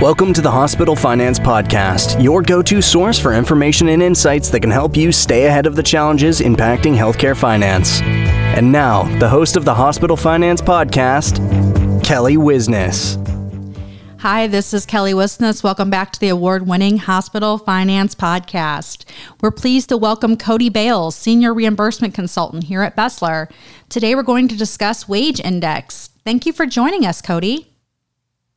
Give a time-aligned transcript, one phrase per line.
[0.00, 4.60] Welcome to the Hospital Finance Podcast, your go to source for information and insights that
[4.60, 8.00] can help you stay ahead of the challenges impacting healthcare finance.
[8.00, 11.36] And now, the host of the Hospital Finance Podcast,
[12.02, 13.18] Kelly Wisness.
[14.20, 15.62] Hi, this is Kelly Wisness.
[15.62, 19.04] Welcome back to the award winning Hospital Finance Podcast.
[19.42, 23.50] We're pleased to welcome Cody Bales, Senior Reimbursement Consultant here at Besler.
[23.90, 26.08] Today, we're going to discuss Wage Index.
[26.24, 27.74] Thank you for joining us, Cody.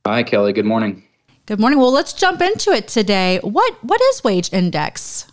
[0.05, 0.53] Hi, Kelly.
[0.53, 1.03] Good morning.
[1.45, 1.77] Good morning.
[1.77, 3.39] Well, let's jump into it today.
[3.43, 5.27] What what is wage index?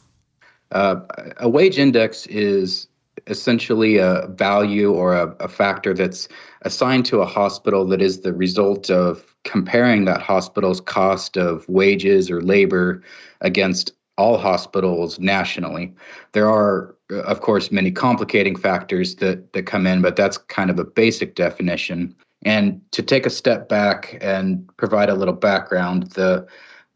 [0.73, 1.03] Uh,
[1.37, 2.89] a wage index is
[3.29, 6.27] essentially a value or a, a, factor that's
[6.63, 12.29] assigned to a hospital that is the result of comparing that hospital's cost of wages
[12.31, 13.03] or labor
[13.41, 15.95] against all hospitals nationally.
[16.33, 20.79] There are, of course, many complicating factors that, that come in, but that's kind of
[20.79, 22.17] a basic definition.
[22.43, 26.47] And to take a step back and provide a little background, the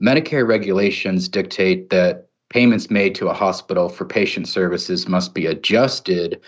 [0.03, 6.41] Medicare regulations dictate that payments made to a hospital for patient services must be adjusted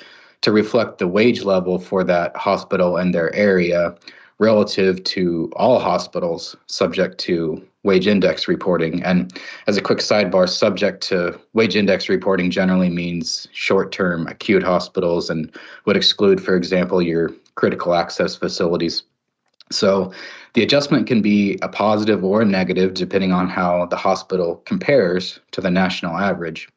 [0.43, 3.95] to reflect the wage level for that hospital and their area
[4.39, 9.03] relative to all hospitals subject to wage index reporting.
[9.03, 9.33] And
[9.67, 15.31] as a quick sidebar, subject to wage index reporting generally means short term acute hospitals
[15.31, 15.51] and
[15.87, 19.03] would exclude, for example, your critical access facilities.
[19.71, 20.13] So
[20.55, 25.41] the adjustment can be a positive or a negative depending on how the hospital compares
[25.53, 26.69] to the national average.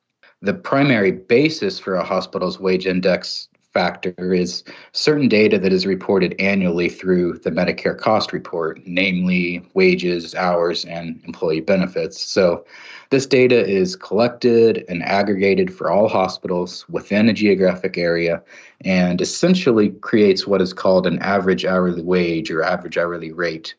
[0.41, 6.35] The primary basis for a hospital's wage index factor is certain data that is reported
[6.39, 12.21] annually through the Medicare cost report, namely wages, hours, and employee benefits.
[12.21, 12.65] So,
[13.11, 18.41] this data is collected and aggregated for all hospitals within a geographic area
[18.81, 23.73] and essentially creates what is called an average hourly wage or average hourly rate.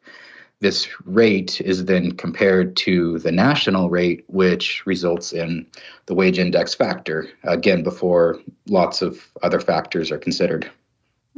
[0.60, 5.66] This rate is then compared to the national rate, which results in
[6.04, 8.38] the wage index factor, again, before
[8.68, 10.70] lots of other factors are considered.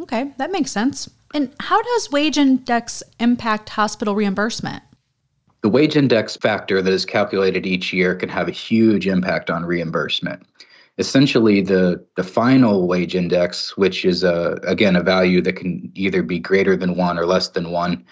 [0.01, 1.09] Okay, that makes sense.
[1.35, 4.83] And how does wage index impact hospital reimbursement?
[5.63, 9.65] The wage index factor that is calculated each year can have a huge impact on
[9.65, 10.45] reimbursement.
[10.99, 16.23] Essentially, the, the final wage index, which is a, again a value that can either
[16.23, 18.05] be greater than one or less than one,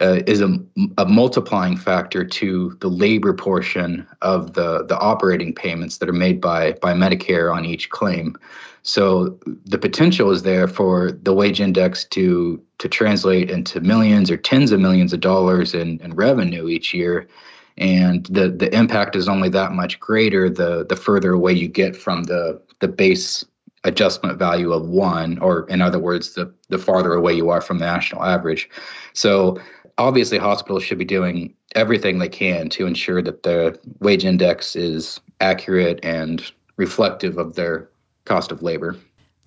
[0.00, 0.58] uh, is a,
[0.98, 6.40] a, multiplying factor to the labor portion of the, the operating payments that are made
[6.40, 8.36] by, by Medicare on each claim.
[8.82, 14.36] So the potential is there for the wage index to, to translate into millions or
[14.36, 17.28] tens of millions of dollars in, in revenue each year.
[17.78, 21.96] And the, the impact is only that much greater the, the further away you get
[21.96, 23.44] from the, the base
[23.84, 27.78] adjustment value of one, or in other words, the, the farther away you are from
[27.78, 28.68] the national average.
[29.12, 29.60] So
[29.98, 35.20] obviously hospitals should be doing everything they can to ensure that the wage index is
[35.40, 37.88] accurate and reflective of their
[38.24, 38.96] cost of labor.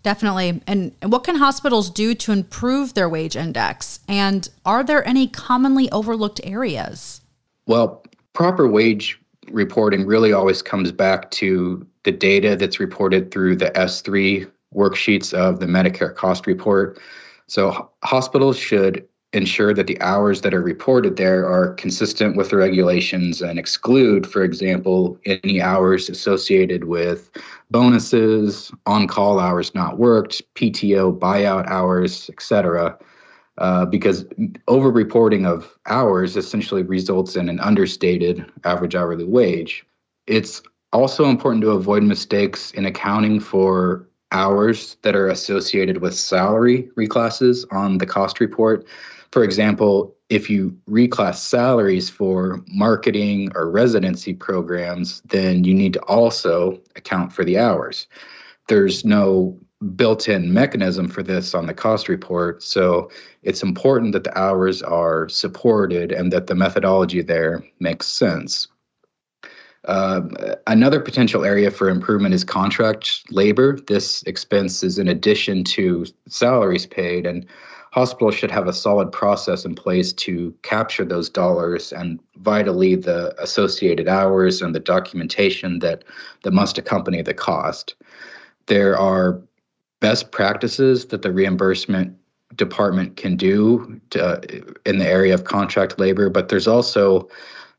[0.03, 0.61] Definitely.
[0.67, 3.99] And what can hospitals do to improve their wage index?
[4.07, 7.21] And are there any commonly overlooked areas?
[7.65, 8.03] Well,
[8.33, 9.19] proper wage
[9.49, 15.59] reporting really always comes back to the data that's reported through the S3 worksheets of
[15.59, 16.99] the Medicare cost report.
[17.47, 22.57] So hospitals should ensure that the hours that are reported there are consistent with the
[22.57, 27.29] regulations and exclude, for example, any hours associated with
[27.69, 32.97] bonuses, on call hours not worked, PTO buyout hours, etc.
[33.57, 34.25] Uh, because
[34.67, 39.85] over reporting of hours essentially results in an understated average hourly wage.
[40.25, 40.61] It's
[40.93, 47.65] also important to avoid mistakes in accounting for hours that are associated with salary reclasses
[47.71, 48.85] on the cost report
[49.37, 56.01] for example, if you reclass salaries for marketing or residency programs, then you need to
[56.05, 58.07] also account for the hours.
[58.67, 59.55] There's no
[59.95, 62.63] built in mechanism for this on the cost report.
[62.63, 63.11] So
[63.43, 68.67] it's important that the hours are supported and that the methodology there makes sense.
[69.85, 70.21] Uh,
[70.65, 73.77] another potential area for improvement is contract labor.
[73.85, 77.27] This expense is in addition to salaries paid.
[77.27, 77.45] And
[77.97, 83.33] hospitals should have a solid process in place to capture those dollars and vitally the
[83.41, 86.03] associated hours and the documentation that,
[86.43, 87.95] that must accompany the cost.
[88.67, 89.41] There are
[89.99, 92.15] best practices that the reimbursement
[92.55, 94.39] department can do to,
[94.85, 97.27] in the area of contract labor, but there's also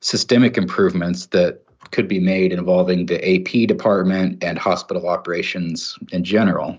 [0.01, 1.63] systemic improvements that
[1.93, 6.77] could be made involving the AP department and hospital operations in general.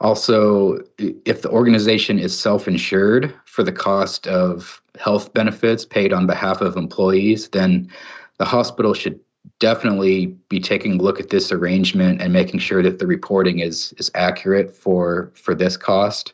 [0.00, 6.26] Also, if the organization is self insured for the cost of health benefits paid on
[6.26, 7.90] behalf of employees, then
[8.38, 9.18] the hospital should
[9.58, 13.92] definitely be taking a look at this arrangement and making sure that the reporting is
[13.98, 16.32] is accurate for for this cost.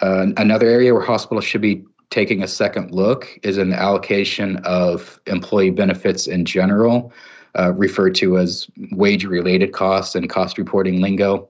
[0.00, 4.56] Uh, another area where hospitals should be taking a second look is in the allocation
[4.64, 7.12] of employee benefits in general,
[7.58, 11.48] uh, referred to as wage related costs and cost reporting lingo.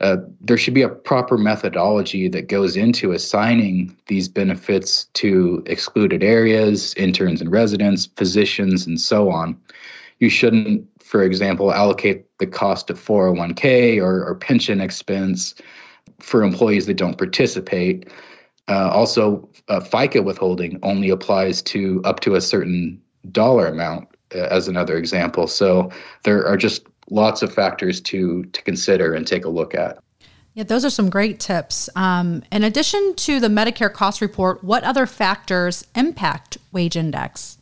[0.00, 6.22] Uh, there should be a proper methodology that goes into assigning these benefits to excluded
[6.22, 9.58] areas, interns and residents, physicians, and so on.
[10.18, 15.54] You shouldn't, for example, allocate the cost of 401k or, or pension expense
[16.18, 18.08] for employees that don't participate.
[18.68, 23.00] Uh, also, uh, FICA withholding only applies to up to a certain
[23.30, 25.46] dollar amount, uh, as another example.
[25.46, 25.90] So
[26.24, 29.98] there are just lots of factors to to consider and take a look at.
[30.54, 31.90] Yeah, those are some great tips.
[31.96, 37.58] Um, in addition to the Medicare cost report, what other factors impact wage index?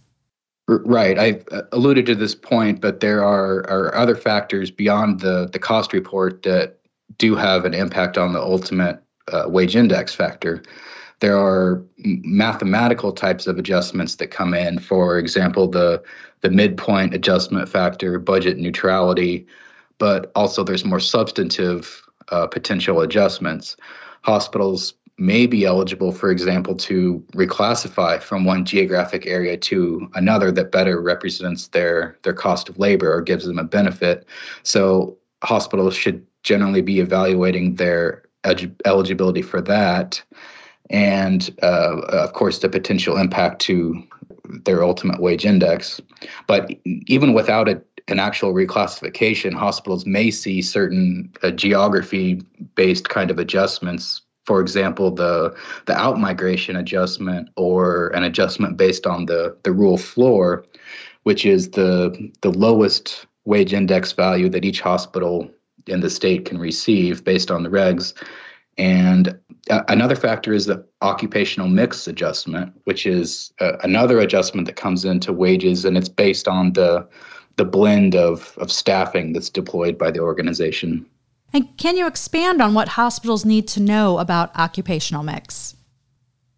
[0.69, 1.19] Right.
[1.19, 5.59] I uh, alluded to this point, but there are, are other factors beyond the, the
[5.59, 6.79] cost report that
[7.19, 9.03] do have an impact on the ultimate
[9.33, 10.63] uh, wage index factor.
[11.21, 14.79] There are mathematical types of adjustments that come in.
[14.79, 16.03] For example, the
[16.41, 19.47] the midpoint adjustment factor, budget neutrality,
[19.99, 23.77] but also there's more substantive uh, potential adjustments.
[24.23, 30.73] Hospitals may be eligible, for example, to reclassify from one geographic area to another that
[30.73, 34.27] better represents their their cost of labor or gives them a benefit.
[34.65, 38.25] So hospitals should generally be evaluating their
[38.85, 40.23] eligibility for that,
[40.91, 44.03] and uh, of course the potential impact to
[44.65, 46.01] their ultimate wage index.
[46.47, 52.43] But even without a, an actual reclassification, hospitals may see certain uh, geography
[52.75, 54.23] based kind of adjustments.
[54.45, 60.67] For example, the the outmigration adjustment or an adjustment based on the, the rural floor,
[61.23, 65.51] which is the the lowest wage index value that each hospital
[65.87, 68.15] in the state can receive based on the regs.
[68.77, 69.39] And
[69.71, 75.05] uh, another factor is the occupational mix adjustment, which is uh, another adjustment that comes
[75.05, 77.09] into wages, and it's based on the
[77.57, 81.07] the blend of, of staffing that's deployed by the organization.
[81.53, 85.77] And can you expand on what hospitals need to know about occupational mix?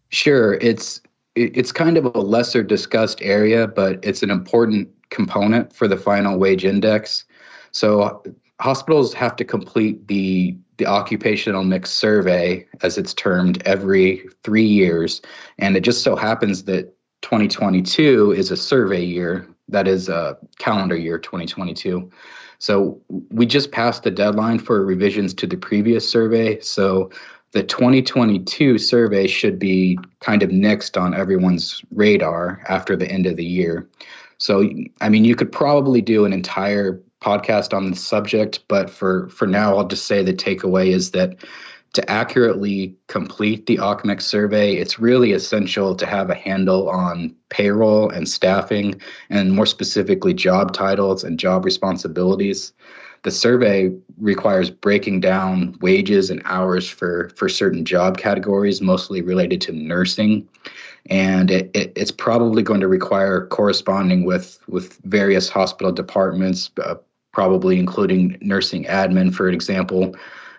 [0.09, 1.01] Sure, it's
[1.35, 6.39] it's kind of a lesser discussed area, but it's an important component for the final
[6.39, 7.25] wage index.
[7.71, 8.23] So
[8.59, 15.21] hospitals have to complete the the occupational mix survey, as it's termed, every three years.
[15.57, 20.95] And it just so happens that 2022 is a survey year, that is a calendar
[20.95, 22.09] year 2022.
[22.59, 26.59] So we just passed the deadline for revisions to the previous survey.
[26.61, 27.11] So
[27.51, 33.35] the 2022 survey should be kind of next on everyone's radar after the end of
[33.35, 33.87] the year.
[34.37, 34.69] So,
[35.01, 39.47] I mean, you could probably do an entire podcast on the subject, but for for
[39.47, 41.43] now, I'll just say the takeaway is that
[41.93, 48.09] to accurately complete the OCMEX survey, it's really essential to have a handle on payroll
[48.09, 52.73] and staffing, and more specifically, job titles and job responsibilities.
[53.23, 59.59] The survey requires breaking down wages and hours for, for certain job categories, mostly related
[59.61, 60.47] to nursing.
[61.09, 66.95] And it, it, it's probably going to require corresponding with, with various hospital departments, uh,
[67.37, 70.15] probably including nursing admin, for example,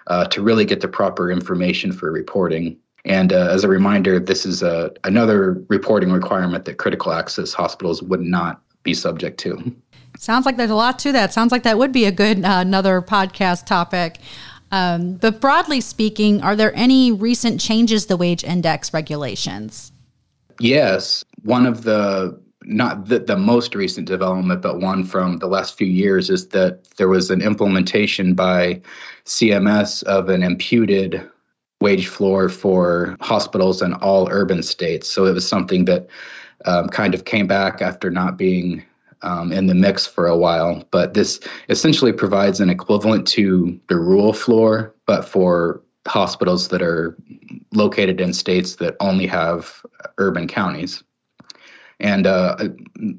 [0.06, 2.78] uh, to really get the proper information for reporting.
[3.04, 7.52] And uh, as a reminder, this is a, uh, another reporting requirement that critical access
[7.52, 9.74] hospitals would not be subject to.
[10.18, 11.32] Sounds like there's a lot to that.
[11.32, 14.18] Sounds like that would be a good uh, another podcast topic.
[14.70, 19.90] Um, but broadly speaking, are there any recent changes to wage index regulations?
[20.60, 21.24] Yes.
[21.42, 25.86] One of the not the, the most recent development, but one from the last few
[25.86, 28.80] years, is that there was an implementation by
[29.24, 31.28] CMS of an imputed
[31.80, 35.08] wage floor for hospitals in all urban states.
[35.08, 36.08] So it was something that
[36.66, 38.84] um, kind of came back after not being
[39.22, 40.84] um, in the mix for a while.
[40.90, 47.16] But this essentially provides an equivalent to the rural floor, but for hospitals that are
[47.72, 49.82] located in states that only have
[50.18, 51.02] urban counties.
[52.00, 52.56] And uh,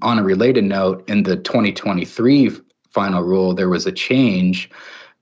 [0.01, 2.51] on a related note, in the 2023
[2.89, 4.69] final rule, there was a change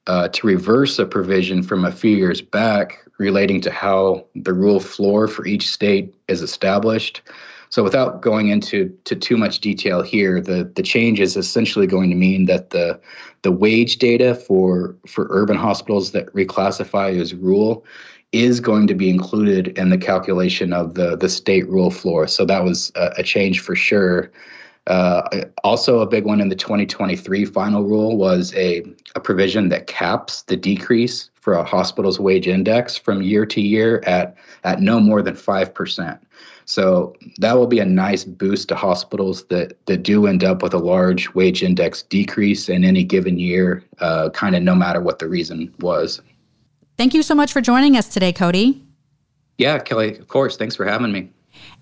[0.05, 4.79] uh, to reverse a provision from a few years back relating to how the rural
[4.79, 7.21] floor for each state is established.
[7.69, 12.09] So without going into to too much detail here, the the change is essentially going
[12.09, 12.99] to mean that the
[13.41, 17.85] the wage data for for urban hospitals that reclassify as rural
[18.31, 22.27] is going to be included in the calculation of the the state rural floor.
[22.27, 24.31] So that was a, a change for sure.
[24.87, 28.83] Uh, also, a big one in the 2023 final rule was a,
[29.15, 34.01] a provision that caps the decrease for a hospital's wage index from year to year
[34.05, 36.19] at, at no more than 5%.
[36.67, 40.73] So that will be a nice boost to hospitals that, that do end up with
[40.73, 45.19] a large wage index decrease in any given year, uh, kind of no matter what
[45.19, 46.21] the reason was.
[46.97, 48.83] Thank you so much for joining us today, Cody.
[49.57, 50.57] Yeah, Kelly, of course.
[50.57, 51.29] Thanks for having me.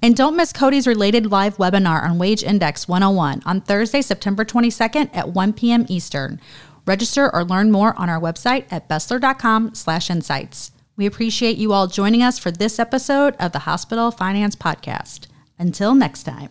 [0.04, 5.10] And don't miss Cody's related live webinar on Wage Index 101 on Thursday, September 22nd
[5.14, 5.88] at 1 p.m.
[5.90, 6.40] Eastern.
[6.86, 10.72] Register or learn more on our website at besler.com/insights.
[10.96, 15.28] We appreciate you all joining us for this episode of the Hospital Finance Podcast.
[15.60, 16.50] Until next time.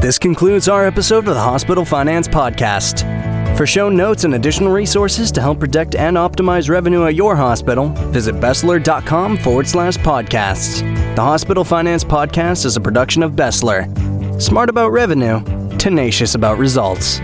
[0.00, 3.06] This concludes our episode of the Hospital Finance Podcast.
[3.56, 7.88] For show notes and additional resources to help protect and optimize revenue at your hospital,
[8.10, 10.80] visit Besler.com forward slash podcasts.
[11.14, 14.40] The Hospital Finance Podcast is a production of Besler.
[14.40, 15.42] Smart about revenue,
[15.76, 17.20] tenacious about results.